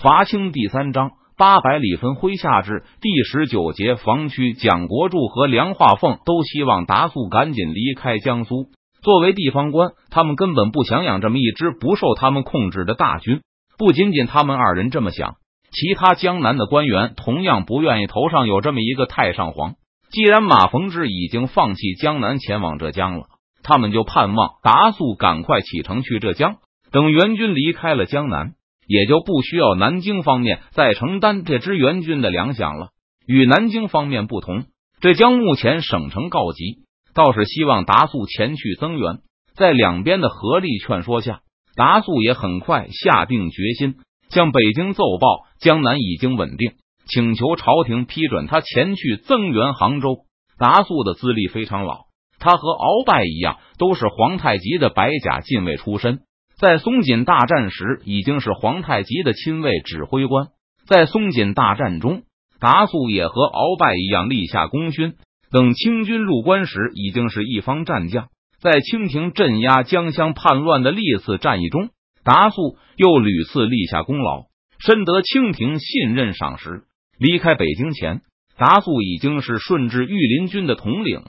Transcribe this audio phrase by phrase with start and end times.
[0.00, 8.66] 伐清第三章八百里分麾下炙第十九节防区，蒋国柱和梁化凤都希望达素赶紧离开江苏。
[9.02, 13.40] 作为地方官，他们根本不想养这么一支不受他们控制的大军。
[13.76, 15.34] 不仅仅他们二人这么想，
[15.72, 19.74] 其他江南的官员同样不愿意头上有这么一个太上皇。
[20.12, 23.24] 既然马逢之已经放弃江南，前往浙江了，
[23.64, 26.58] 他们就盼望达素赶快启程去浙江。
[26.92, 28.52] 等援军离开了江南。
[28.88, 32.88] 也就不需要南京方面再承担这支援军的粮饷了。
[33.26, 34.64] 与南京方面不同，
[35.00, 36.78] 浙江目前省城告急，
[37.14, 39.18] 倒是希望达素前去增援。
[39.54, 41.40] 在两边的合力劝说下，
[41.76, 43.96] 达素也很快下定决心，
[44.30, 46.72] 向北京奏报江南已经稳定，
[47.06, 50.20] 请求朝廷批准他前去增援杭州。
[50.58, 52.06] 达素的资历非常老，
[52.38, 56.20] 他和鳌拜一样，都是皇太极的白甲禁卫出身。
[56.58, 60.48] 在松锦大战时，已经是皇太极的亲卫指挥官。
[60.88, 62.22] 在松锦大战中，
[62.58, 65.14] 达素也和鳌拜一样立下功勋。
[65.52, 68.26] 等清军入关时，已经是一方战将。
[68.60, 71.90] 在清廷镇压江乡叛乱的历次战役中，
[72.24, 74.46] 达素又屡次立下功劳，
[74.80, 76.82] 深得清廷信任赏识。
[77.20, 78.22] 离开北京前，
[78.56, 81.22] 达素已经是顺治御林军的统领。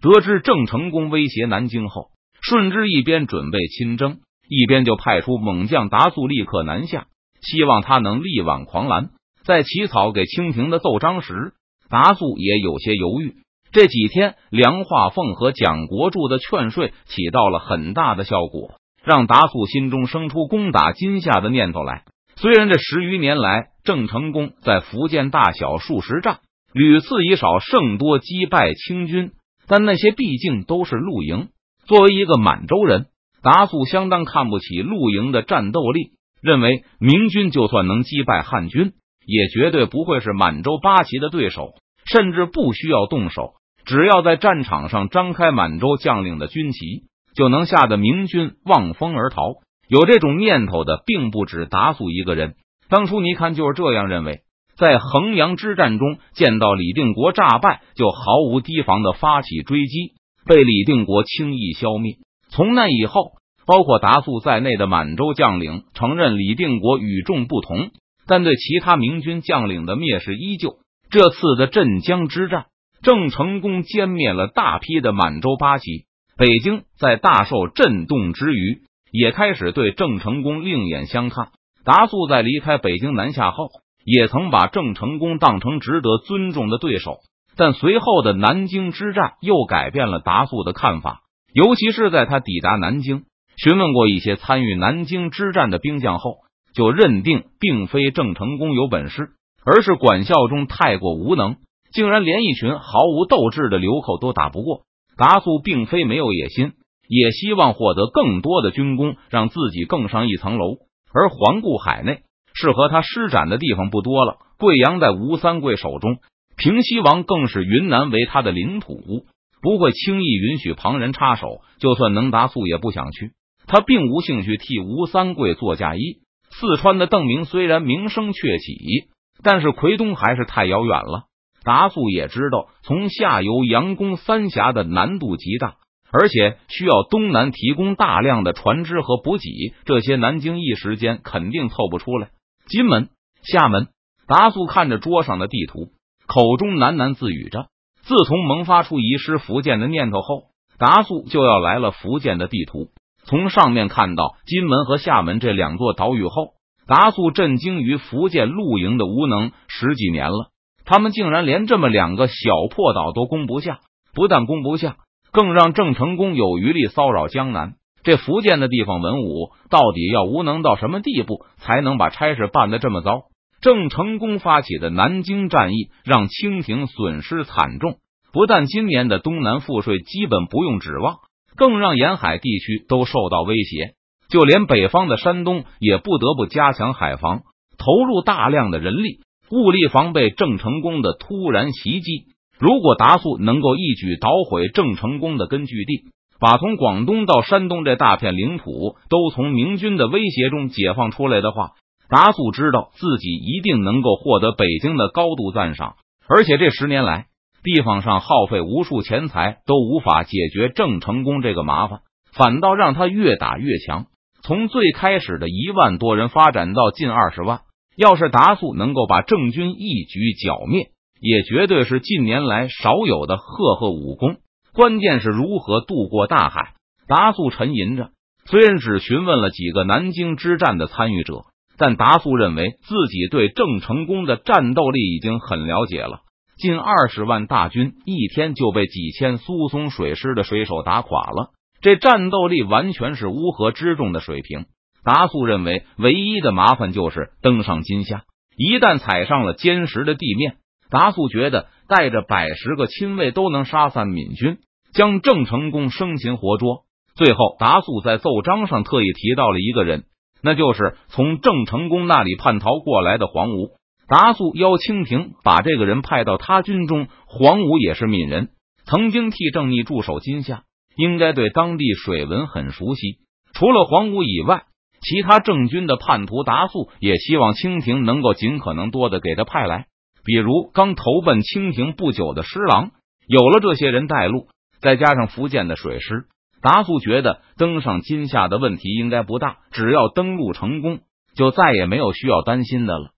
[0.00, 2.08] 得知郑成功威胁南京后，
[2.42, 4.18] 顺治一边准备亲征。
[4.48, 7.06] 一边就派出猛将达素立刻南下，
[7.40, 9.10] 希望他能力挽狂澜。
[9.44, 11.52] 在起草给清廷的奏章时，
[11.88, 13.36] 达素也有些犹豫。
[13.72, 22.04] 这几天，梁化凤和蒋国柱的劝说起到了很大的效果，让达素心中生出攻打金夏的念头来。
[22.36, 26.38] 虽然这十余年来，郑成功在福建大小数十仗，
[26.72, 29.32] 屡次以少胜多击败清军，
[29.66, 31.48] 但那些毕竟都是露营。
[31.86, 33.06] 作为一个满洲人。
[33.44, 38.92] 达素相当看不起露营的战斗力，认为明军就算能击败汉军，
[39.26, 41.74] 也绝对不会是满洲八旗的对手，
[42.06, 43.52] 甚至不需要动手，
[43.84, 47.04] 只要在战场上张开满洲将领的军旗，
[47.36, 49.42] 就能吓得明军望风而逃。
[49.88, 52.54] 有这种念头的，并不止达素一个人。
[52.88, 54.40] 当初倪看就是这样认为，
[54.78, 60.14] 在衡阳之战中见到李定国诈败，就毫无提防的发起追击，
[60.46, 62.14] 被李定国轻易消灭。
[62.54, 63.32] 从那以后，
[63.66, 67.90] 包括达素在内的满洲将领承认李定国与众不同，
[68.28, 70.76] 但对其他明军将领的蔑视依旧。
[71.10, 72.66] 这次的镇江之战，
[73.02, 76.04] 郑成功歼灭了大批的满洲八旗，
[76.36, 81.48] 北京在大受震动之余，也开始对郑成功另眼相看。
[81.84, 83.68] 达素在离开北京南下后，
[84.04, 87.18] 也曾把郑成功当成值得尊重的对手，
[87.56, 91.22] 但随后的南京之战又改变了达素的看法。
[91.54, 93.22] 尤其是在他抵达南京，
[93.56, 96.38] 询问过一些参与南京之战的兵将后，
[96.74, 99.28] 就认定并非郑成功有本事，
[99.64, 101.54] 而是管孝忠太过无能，
[101.92, 104.82] 竟然连一群毫无斗志的流寇都打不过。
[105.16, 106.72] 达素并非没有野心，
[107.06, 110.78] 也希望获得更多的军功，让自己更上一层楼。
[111.12, 112.22] 而环顾海内，
[112.52, 114.38] 适合他施展的地方不多了。
[114.58, 116.16] 贵阳在吴三桂手中，
[116.56, 119.24] 平西王更是云南为他的领土。
[119.64, 123.32] 不会轻易允许旁人插手，就算能达素也不想去。
[123.66, 126.18] 他并无兴趣替吴三桂做嫁衣。
[126.50, 129.08] 四川的邓明虽然名声鹊起，
[129.42, 131.24] 但是奎东还是太遥远了。
[131.64, 135.76] 达素也知道，从下游佯攻三峡的难度极大，
[136.12, 142.28] 而且需要东南提供大量的船只和补给，这些南京一时间肯定凑不出来。
[142.68, 143.08] 金门、
[143.42, 143.88] 厦门，
[144.28, 145.88] 达素看着桌上的地图，
[146.26, 147.68] 口中喃喃自语着。
[148.06, 150.44] 自从萌发出遗失福建的念头后，
[150.78, 152.88] 达素就要来了福建的地图。
[153.24, 156.48] 从上面看到金门和厦门这两座岛屿后，
[156.86, 159.52] 达素震惊于福建露营的无能。
[159.68, 160.50] 十几年了，
[160.84, 162.34] 他们竟然连这么两个小
[162.70, 163.80] 破岛都攻不下，
[164.14, 164.96] 不但攻不下，
[165.32, 167.72] 更让郑成功有余力骚扰江南。
[168.02, 173.22] 这福建的地方文武到底要无能到什么地步，才能把差事办得这么糟？
[173.64, 177.96] 郑成功发起的南京战役让清廷损失惨重，
[178.30, 181.16] 不但今年的东南赋税基本不用指望，
[181.56, 183.94] 更让沿海地区都受到威胁。
[184.28, 187.40] 就连北方的山东也不得不加强海防，
[187.78, 192.26] 投入大量的人力物力防备郑成功的突然袭击。
[192.58, 201.70] 如果达素能够一举捣毁郑成功的根据地，把从广东到山东这大片领土都从明军的威胁中解放出来的话，
[202.08, 205.96] 达素知道自己一定能够获得北京的高度赞赏，
[206.28, 207.26] 而且这十年来，
[207.62, 212.00] 地方上耗费无数钱财都无法解决郑成功这个麻烦，
[212.32, 214.06] 反倒让他越打越强。
[214.42, 217.62] 从最开始的一万多人发展到近二十万，
[217.96, 220.90] 要是达素能够把郑军一举剿灭，
[221.20, 224.36] 也绝对是近年来少有的赫赫武功。
[224.74, 226.74] 关键是如何渡过大海。
[227.06, 228.10] 达素沉吟着，
[228.46, 231.44] 虽然只询问了几个南京之战的参与者，
[231.78, 236.20] 但达素认为自己对郑成功的战斗力已经很了解了。
[236.56, 241.50] 近二十万大军一天就被几千苏松水师的水手打垮了，
[241.80, 244.66] 这战斗力完全是乌合之众的水平。
[245.04, 248.22] 达素认为，唯一的麻烦就是登上金夏，
[248.56, 250.56] 一旦踩上了坚实的地面，
[250.90, 254.58] 达素觉得带着百十个亲卫都能杀散闽军，
[254.94, 256.84] 将郑成功生擒活捉。
[257.16, 260.04] 最后，达素在奏章上特意提到了一个人，
[260.44, 263.70] 那就是从郑成功那里叛逃过来的黄吴。
[264.06, 267.08] 达素邀清廷把这个人派到他军中。
[267.26, 268.50] 黄吴也是闽人，
[268.84, 270.64] 曾经替郑义驻守金夏，
[270.96, 273.16] 应该对当地水文很熟悉。
[273.54, 274.64] 除了黄吴以外，
[275.00, 279.86] 其他郑军的叛徒达素也希望清廷能够尽可能多的给他派来，
[280.24, 282.90] 比如刚投奔清廷不久的施琅。
[283.26, 284.48] 有了这些人带路，
[284.82, 286.26] 再加上福建的水师，
[286.64, 289.58] 达素觉得登上金夏的问题应该不大。
[289.70, 291.00] 只要登陆成功，
[291.36, 293.10] 就再也没有需要担心的了。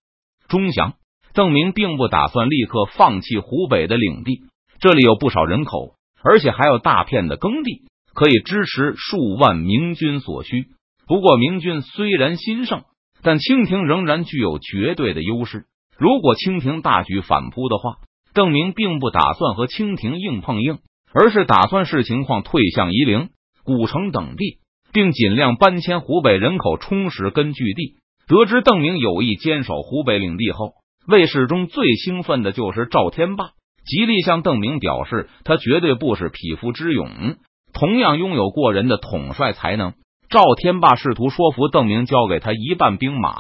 [0.49, 0.95] 钟祥、
[1.33, 4.41] 邓明并不打算立刻放弃湖北的领地，
[4.81, 5.95] 这里有不少人口，
[6.25, 7.83] 而且还有大片的耕地，
[8.15, 10.67] 可以支持数万明军所需。
[11.07, 12.83] 不过，明军虽然兴盛，
[13.23, 15.67] 但清廷仍然具有绝对的优势。
[15.97, 17.99] 如果清廷大举反扑的话，
[18.35, 20.81] 邓明并不打算和清廷硬碰硬，
[21.15, 23.31] 而是打算视情况退向夷陵、
[23.67, 24.61] 古城等地，
[24.93, 27.97] 并尽量搬迁湖北人口充实根据地。
[28.29, 30.73] 得知邓明有意坚守湖北领地后，
[31.07, 33.51] 卫士中最兴奋的就是赵天霸，
[33.85, 37.37] 极力向邓明表示，他绝对不是匹夫之勇，
[37.73, 39.95] 同样拥有过人的统帅才能。
[40.29, 43.35] 赵天霸试图说服邓明交给他一半兵马，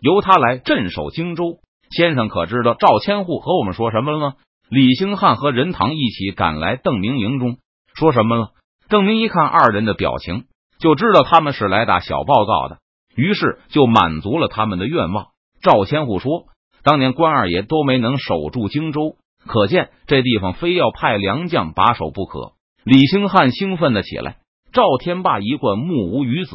[0.00, 1.60] 由他来镇守荆州。
[1.90, 4.34] 先生可知道赵千户和我们说什么了吗？
[4.68, 7.56] 李兴汉和任堂一起赶来邓明营中，
[7.94, 8.48] 说什么了？
[8.88, 10.44] 邓明一看二人的表情，
[10.78, 12.78] 就知道他们是来打小报告的，
[13.16, 15.26] 于是就满足了他们的愿望。
[15.60, 16.44] 赵千户说
[16.84, 22.52] ：“当年关二爷都没能守住荆州，可见这地方非要派良将把守不可。”
[22.84, 24.36] 李兴汉兴奋了起来。
[24.72, 26.50] 赵天霸一贯目无鱼子，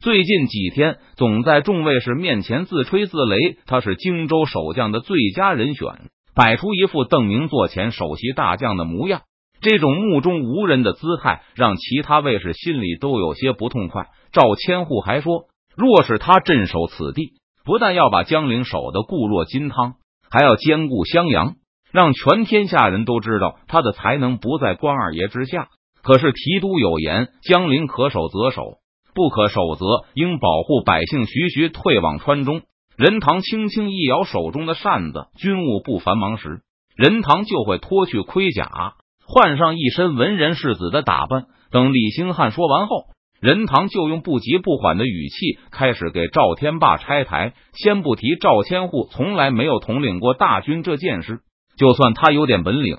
[0.00, 5.88] 最近几天总在众卫士面前自吹自擂，他是荆州守将的最佳人选，
[6.34, 9.22] 摆出一副邓明座前首席大将的模样。
[9.60, 14.08] 这种目中无人的姿态，让其他卫士心里都有些不痛快。
[14.32, 17.32] 赵千户还说，若是他镇守此地，
[17.64, 19.94] 不但要把江陵守得固若金汤，
[20.30, 21.54] 还要兼顾襄阳，
[21.90, 25.68] 让全天下人都知道他的才能不在关二爷之下。
[26.02, 28.78] 可是提督有言：江陵可守则守，
[29.14, 31.26] 不可守则应保护百姓。
[31.26, 32.62] 徐徐退往川中，
[32.96, 36.60] 任堂轻轻一摇手中的扇子，军务不繁忙时，
[36.96, 38.94] 任堂就会脱去盔甲，
[39.26, 41.46] 换上一身文人士子的打扮。
[41.70, 43.06] 等李兴汉说完后，
[43.40, 47.54] 任堂就用不急不缓的语气开始给赵天霸拆台。
[47.74, 51.40] 先不提赵千户从来没有统领过大军这件事，
[51.76, 52.96] 就算他有点本领。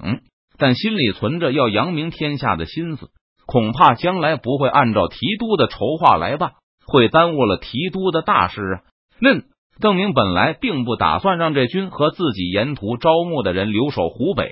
[0.60, 3.10] 但心里存着要扬名天下的心思，
[3.46, 6.54] 恐怕将来不会按照提督的筹划来办，
[6.86, 8.82] 会耽误了提督的大事啊！
[9.22, 9.44] 嫩
[9.80, 14.52] 邓明本来并不打算让这军和自己沿途招募的人留守湖北，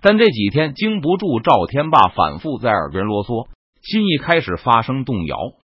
[0.00, 3.48] 但这几天经不住赵天霸反复在耳边啰嗦，
[3.82, 5.36] 心意开始发生动摇，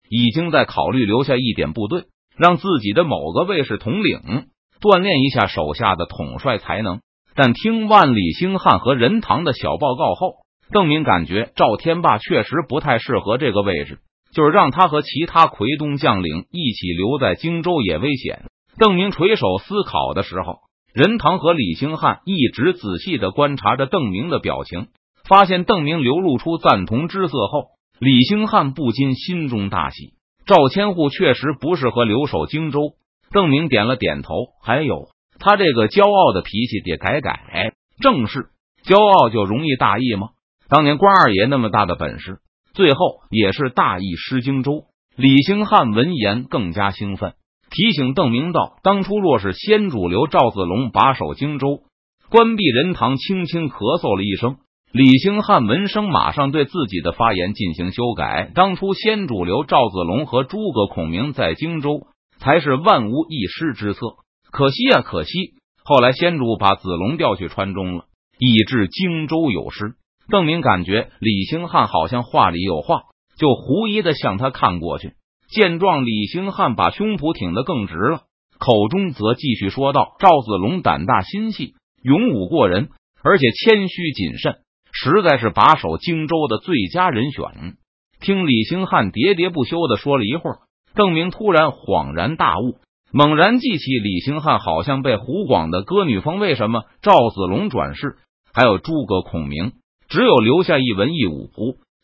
[0.09, 2.03] 已经在考虑留下一点部队，
[2.37, 4.47] 让自己的某个卫士统领，
[4.81, 6.99] 锻炼一下手下的统帅才能。
[7.35, 10.33] 但听万里星汉和任堂的小报告后，
[10.71, 13.99] 邓明感觉赵天霸确实不太适合这个位置，
[14.33, 18.43] 就是让他和其他奎东将领一起留在荆州也危险。
[18.77, 20.59] 邓明垂手思考的时候，
[20.93, 24.87] 任堂和李兴汉一直仔细的观察着邓明的表情，
[25.27, 27.67] 发现邓明流露出赞同之色后，
[27.99, 30.13] 李兴汉不禁心中大喜。
[30.45, 32.93] 赵千户确实不适合留守荆州。
[33.31, 35.09] 邓明点了点头，还有。
[35.37, 37.73] 他这个骄傲的脾气得改改。
[38.01, 38.47] 正是
[38.83, 40.29] 骄傲就容易大意吗？
[40.67, 42.39] 当年关二爷那么大的本事，
[42.73, 44.85] 最后也是大意失荆州。
[45.15, 47.33] 李兴汉闻言更加兴奋，
[47.69, 51.81] 提醒邓明道：“当初若是先主流赵子龙把守荆州，
[52.29, 54.57] 关闭人堂，轻轻咳嗽了一声。
[54.91, 62.07] 李兴汉闻声马上对自己的发言进行修改：当初先主流赵子龙和诸葛孔明在荆州，
[62.39, 63.99] 才是万无一失之策。”
[64.51, 65.53] 可惜啊，可惜！
[65.83, 68.05] 后来先主把子龙调去川中了，
[68.39, 69.93] 以致荆州有失。
[70.31, 73.01] 邓明感觉李兴汉好像话里有话，
[73.37, 75.13] 就狐疑的向他看过去。
[75.49, 78.21] 见状，李兴汉把胸脯挺得更直了，
[78.59, 82.89] 口中则继续说道：“赵子龙胆大心细，勇武过人，
[83.23, 84.57] 而且谦虚谨慎，
[84.91, 87.43] 实在是把守荆州的最佳人选。”
[88.21, 90.59] 听李兴汉喋喋不休的说了一会儿，
[90.93, 92.77] 邓明突然恍然大悟，
[93.11, 96.37] 猛然记起李兴汉好像被胡广的歌女封。
[96.37, 98.17] 为什么赵子龙转世，
[98.53, 99.71] 还有诸葛孔明，
[100.09, 101.49] 只有留下一文一武，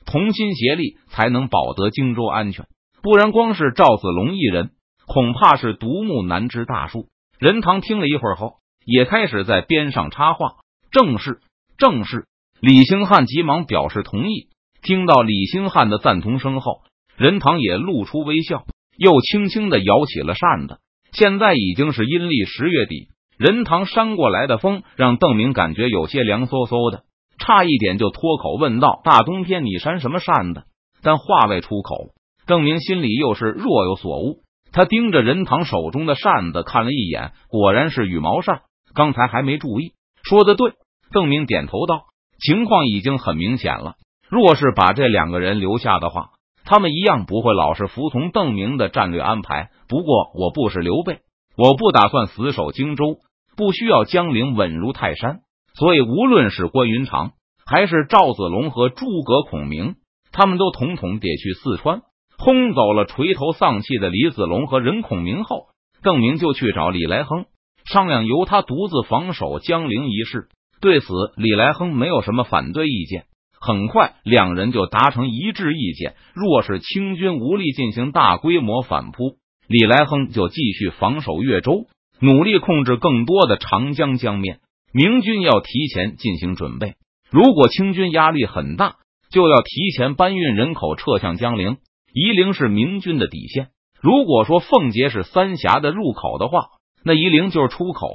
[0.06, 2.66] 同心协力，才能保得荆州安全？
[3.06, 4.72] 不然，光是赵子龙一人，
[5.06, 7.06] 恐怕是独木难支大树。
[7.38, 10.56] 任堂听了一会儿后，也开始在边上插话
[10.90, 11.40] ：“正是，
[11.78, 12.26] 正是。”
[12.60, 14.48] 李兴汉急忙表示同意。
[14.82, 16.82] 听到李兴汉的赞同声后，
[17.16, 18.66] 任堂也露出微笑，
[18.98, 20.80] 又轻轻的摇起了扇子。
[21.12, 27.04] 现在已经是阴历十月底，任堂扇过来的风让邓明感觉有些凉飕飕的，
[27.38, 30.64] 差一点就脱口问道：“大冬天你扇什么扇子？”
[31.04, 32.15] 但话未出口，
[32.46, 34.44] 邓明心里又是若有所悟。
[34.72, 38.62] 他盯着任堂手中的扇子看了一眼，果然是羽毛扇。
[38.94, 40.74] 刚才还没注意，说的对。
[41.12, 42.04] 邓明点头道
[42.44, 43.94] ：“情况已经很明显了。”
[44.30, 46.32] 若是把这两个人留下的话，
[46.66, 49.70] 他们一样不会老是服从邓明的战略安排。
[49.88, 51.20] 不过我不是刘备，
[51.56, 53.20] 我不打算死守荆州，
[53.56, 55.40] 不需要江陵稳如泰山。
[55.74, 57.34] 所以无论是关云长，
[57.66, 59.96] 还是赵子龙和诸葛孔明，
[60.32, 62.02] 他们都统统得去四川。
[62.38, 65.68] 轰走了垂头丧气的李子龙和任孔明后，
[66.04, 67.46] 邓明就去找李来亨
[67.86, 70.48] 商量由他独自防守江陵一事。
[70.82, 73.26] 对此，李来亨没有什么反对意见。
[73.60, 76.16] 很快，两人就达成一致意见。
[76.36, 79.38] 若是清军无力进行大规模反扑，
[79.68, 81.88] 李来亨就继续防守越州，
[82.20, 84.60] 努力控制更多的长江江面。
[84.94, 86.94] 明军要提前进行准备。
[87.32, 88.98] 如果清军压力很大，
[89.32, 91.78] 就要提前搬运人口撤向江陵。
[92.16, 93.68] 夷陵是明军的底线。
[94.02, 96.70] 如果说奉节是三峡的入口的话，
[97.04, 98.08] 那夷陵就是出口。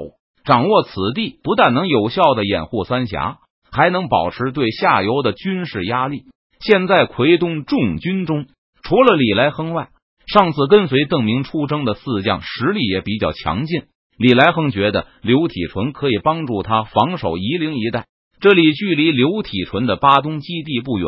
[0.43, 3.39] 掌握此地，不但能有效的掩护三峡。
[3.73, 6.25] 还能保持对下游的军事压力。
[6.59, 8.47] 现在奎东众军中，
[8.83, 9.91] 除了李来亨外，
[10.27, 13.83] 上次跟随邓明出征的四将实力也比较强劲。
[14.19, 18.07] 李来亨觉得刘体纯可以帮助他防守夷陵一带，
[18.41, 21.07] 这里距离刘体纯的巴东基地不远，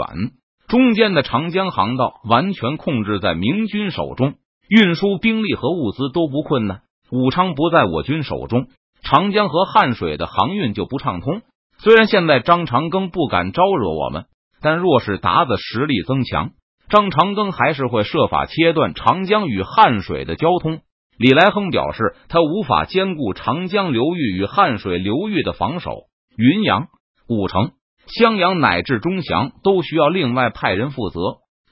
[0.72, 4.36] 中间的长江航道完全控制在明军手中，
[4.70, 6.80] 运输兵力和物资都不困难。
[7.10, 8.68] 武昌不在我军手中，
[9.02, 11.42] 长江和汉水的航运就不畅通。
[11.76, 14.24] 虽然现在张长庚不敢招惹我们，
[14.62, 16.52] 但若是达子实力增强，
[16.88, 20.80] 张长庚还是会设法切断长江与汉水的交通。
[21.18, 25.90] 李来亨表示，他无法兼顾长江流域与汉水流域的防守，
[26.38, 26.86] 云阳、
[27.28, 27.72] 武城、
[28.06, 31.20] 襄阳乃至钟祥都需要另外派人负责。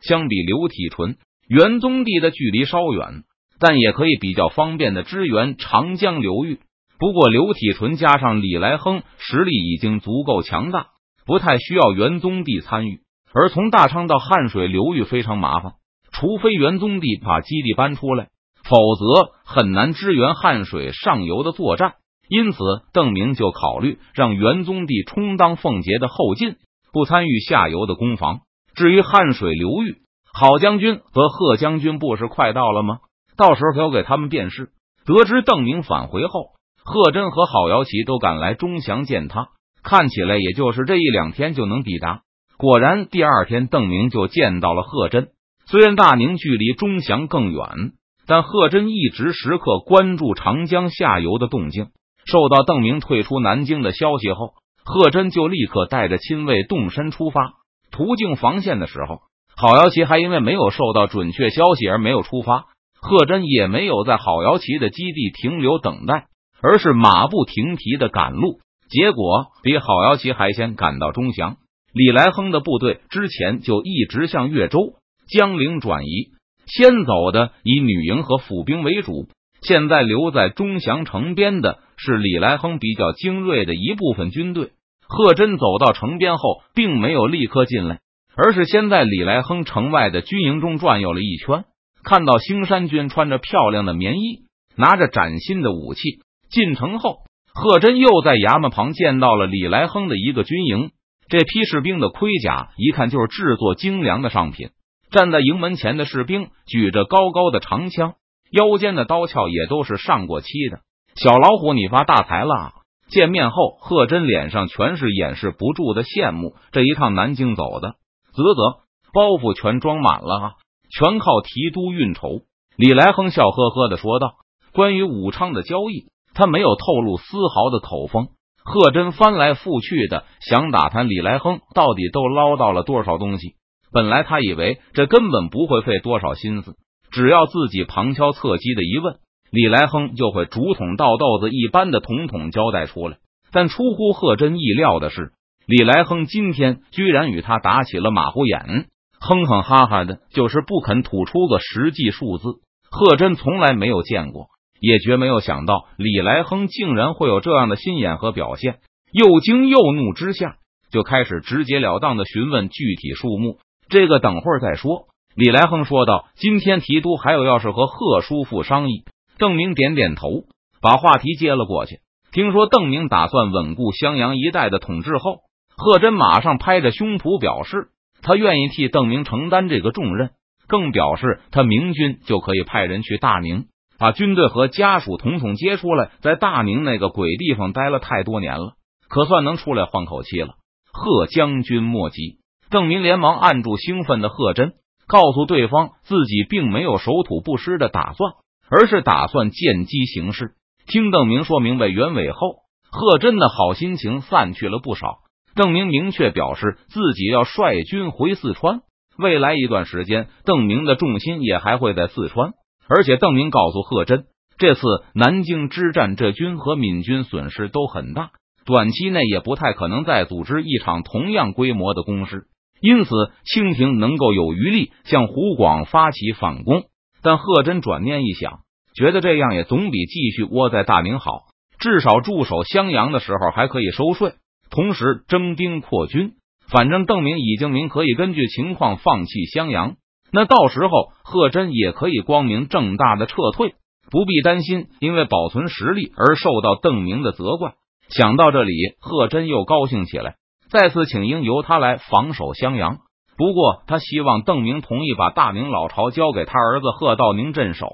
[0.00, 3.24] 相比刘体纯、元宗帝的距离稍远，
[3.58, 6.60] 但也可以比较方便的支援长江流域。
[6.98, 10.86] 不过，刘体纯加上李来亨实力已经足够强大，
[11.26, 13.00] 不太需要元宗帝参与。
[13.32, 15.72] 而从大昌到汉水流域非常麻烦，
[16.12, 18.28] 除非元宗帝把基地搬出来，
[18.64, 21.94] 否则很难支援汉水上游的作战。
[22.30, 22.58] 因此，
[22.92, 26.54] 邓明就考虑让元宗帝充当奉节的后进，
[26.92, 28.42] 不参与下游的攻防。
[28.76, 29.96] 至于汉水流域，
[30.32, 32.98] 郝将军和贺将军不是快到了吗？
[33.36, 34.68] 到时候交给他们便是。
[35.04, 36.52] 得知邓明返回后。
[36.84, 39.48] 贺真和郝瑶琪都赶来钟祥见他，
[39.82, 42.20] 看起来也就是这一两天就能抵达。
[42.56, 45.30] 果然，第二天邓明就见到了贺真。
[45.66, 47.92] 虽然大宁距离钟祥更远，
[48.26, 51.88] 但贺真一直时刻关注长江下游的动静。
[52.26, 57.54] 受到邓明退出南京的消息后，贺真就立刻带着亲卫动身出发。
[57.90, 59.20] 途径防线的时候，
[59.56, 62.66] 郝瑶琪还因为没有收到准确消息而没有出发。
[63.00, 66.26] 贺真也没有在郝瑶琪的基地停留等待。
[66.62, 68.60] 而是马不停蹄的赶路，
[68.90, 71.56] 结果比郝瑶琪还先赶到钟祥。
[71.94, 74.92] 李来亨的部队之前就一直向越州、
[75.26, 76.28] 江陵转移，
[76.66, 79.26] 先走的以女营和府兵为主。
[79.62, 84.70] 现在留在钟祥城边的是李来亨比较精锐的一部分军队。
[85.06, 87.98] 贺真走到城边后，并没有立刻进来，
[88.36, 91.64] 而是先在李来亨城外的军营中转悠了一圈，
[92.04, 94.44] 看到兴山军穿着漂亮的棉衣，
[94.76, 96.00] 拿着崭新的武器。
[96.48, 97.18] 进城后，
[97.52, 100.90] 贺真又在衙门旁见到了李来亨的一个军营。
[101.28, 104.70] 这批士兵的盔甲一看就是制作精良的上品。
[105.10, 108.14] 站在营门前的士兵举着高高的长枪，
[108.50, 110.80] 腰间的刀鞘也都是上过漆的。
[111.16, 112.72] 小老虎，你发大财了！
[113.08, 116.54] 见面后，贺真脸上全是掩饰不住的羡慕。
[116.72, 117.94] 这一趟南京走的，
[118.32, 118.80] 啧啧，
[119.12, 120.52] 包袱全装满了啊，
[120.90, 122.42] 全靠提督运筹。
[122.76, 124.34] 李来亨笑呵呵的说道。
[124.72, 128.28] 关于武昌的交易，他没有透露丝毫的口风。
[128.62, 133.54] 贺真翻来覆去的想打探李来亨到底都捞到了多少东西。
[133.92, 136.76] 本来他以为这根本不会费多少心思，
[137.10, 139.16] 只要自己旁敲侧击的一问，
[139.50, 143.18] 李来亨就会竹筒倒豆子一般的统统交代出来。
[143.52, 145.32] 但出乎贺真意料的是，
[145.66, 148.86] 李来亨今天居然与他打起了马虎眼，
[149.20, 152.44] 哼哼哈哈的，就是不肯吐出个实际数字。
[152.90, 154.46] 贺真从来没有见过。
[154.82, 158.78] 也绝没有想到李来亨竟然会有这样的心眼和表现，
[159.12, 160.56] 又惊又怒之下，
[160.90, 163.58] 就开始直截了当的询问具体数目。
[163.90, 165.08] 这个等会儿再说。
[165.36, 169.04] 李来亨说道：“今天提督还有要事和贺叔父商议。”
[169.38, 170.44] 邓明点点头，
[170.82, 172.00] 把话题接了过去。
[172.32, 175.38] 听说邓明打算稳固襄阳一带的统治后，
[175.76, 177.88] 贺真马上拍着胸脯表示，
[178.22, 180.30] 他愿意替邓明承担这个重任，
[180.66, 183.66] 更表示他明军就可以派人去大宁。
[183.98, 188.72] 把军队和家属统统接出来，在大宁那个鬼地方待了太多年了，
[189.08, 190.54] 可算能出来换口气了。
[190.92, 194.72] 贺将军莫急，邓明连忙按住兴奋的贺真，
[195.10, 198.34] 告诉对方自己并没有守土不失的打算，
[198.70, 200.52] 而是打算见机行事。
[200.86, 202.58] 听邓明说明白原委后，
[202.92, 205.16] 贺真的好心情散去了不少。
[205.56, 208.82] 邓明明确表示自己要率军回四川，
[209.18, 212.52] 未来一段时间，邓明的重心也还会在四川。
[212.88, 214.26] 而且邓明告诉贺真，
[214.58, 214.80] 这次
[215.12, 218.30] 南京之战，这军和闽军损失都很大，
[218.64, 222.44] 短期内也不太可能再组织一场同样规模的攻势，
[222.80, 223.10] 因此
[223.44, 226.84] 清廷能够有余力向湖广发起反攻。
[227.22, 228.60] 但贺真转念一想，
[228.94, 231.42] 觉得这样也总比继续窝在大明好，
[231.78, 234.32] 至少驻守襄阳的时候还可以收税，
[234.70, 236.32] 同时征兵扩军。
[236.70, 239.96] 反正邓明已经明可以根据情况放弃襄阳。
[240.32, 243.74] 那到时候，贺真也可以光明正大的撤退，
[244.10, 247.74] 不必担心因为保存实力而受到邓明的责怪。
[248.08, 250.36] 想到这里，贺真又高兴起来，
[250.70, 252.98] 再次请缨由他来防守襄阳。
[253.36, 257.88] 不过，他希望邓明同意把大明老巢交给他儿子贺道宁镇守，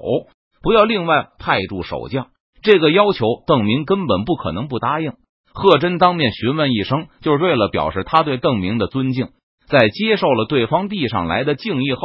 [0.61, 2.27] 不要另外派驻守将。
[2.61, 5.13] 这个要求，邓明根本不可能不答应。
[5.53, 9.29] 贺真当面询问一声，就是为了表示他对邓明的尊敬。
[9.67, 12.01] 在接受了对方递上来的敬意后。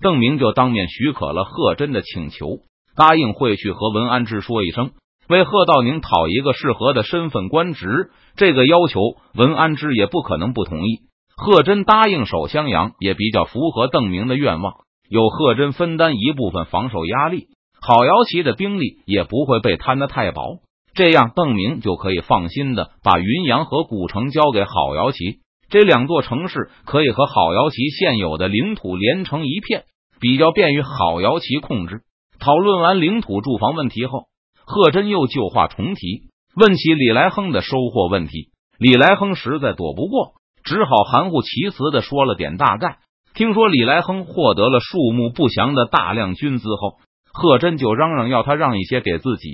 [0.00, 2.58] 邓明就当面许可了贺真的请求，
[2.96, 4.90] 答应会去和文安之说一声，
[5.28, 8.10] 为贺道宁讨一个适合的身份官职。
[8.36, 9.00] 这个要求，
[9.34, 11.00] 文安之也不可能不同意。
[11.36, 14.74] 贺真答应守襄阳，也比较符合邓明的愿望。
[15.08, 17.48] 有贺真分担一部分防守压力，
[17.80, 20.60] 郝瑶旗的兵力也不会被摊得太薄。
[20.94, 25.40] 这样，邓明就可以放心的把云阳和古城交给郝瑶旗。
[25.68, 29.84] 这两座城市可以和郝瑶旗现有的领土连成一片。
[30.20, 32.00] 比较便于郝瑶旗控制。
[32.38, 34.28] 讨论完领土住房问题后，
[34.66, 38.50] 贺真又旧话重提，问起李来亨的收获问题。
[38.78, 42.98] 李来亨实在躲不过，只好含糊其辞的说了点大概。
[43.34, 46.98] 听说李来亨获得了数目不详的大量军资后，
[47.32, 49.50] 贺真就嚷嚷要他让一些给自己。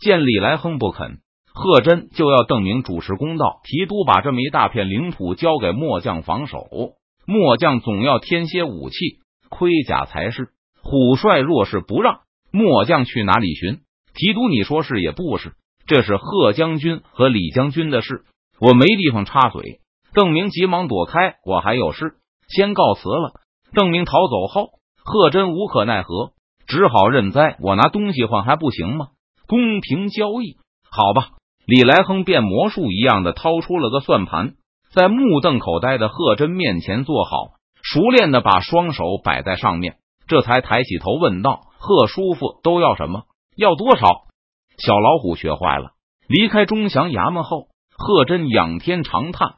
[0.00, 1.18] 见李来亨不肯，
[1.52, 6.66] 贺真就要邓明主持公道，提督把这么一大片领土交给末将防守。
[7.26, 8.96] 末将总要添些武器。
[9.48, 10.48] 盔甲才是。
[10.82, 13.81] 虎帅若是不让，末将去哪里寻？
[14.14, 15.52] 提督，你说是也不是？
[15.86, 18.24] 这是贺将军和李将军的事，
[18.60, 19.80] 我没地方插嘴。
[20.14, 22.14] 邓明急忙躲开，我还有事，
[22.48, 23.32] 先告辞了。
[23.74, 24.70] 邓明逃走后，
[25.02, 26.32] 贺真无可奈何，
[26.66, 27.56] 只好认栽。
[27.60, 29.08] 我拿东西换还不行吗？
[29.48, 30.56] 公平交易，
[30.90, 31.30] 好吧。
[31.66, 34.54] 李来亨变魔术一样的掏出了个算盘，
[34.92, 37.54] 在目瞪口呆的贺真面前坐好。
[37.82, 39.96] 熟练的把双手摆在上面，
[40.28, 43.24] 这才抬起头问道：“贺叔父都要什么？
[43.56, 44.26] 要多少？”
[44.78, 45.92] 小老虎学坏了。
[46.26, 49.56] 离开钟祥衙门后，贺真仰天长叹。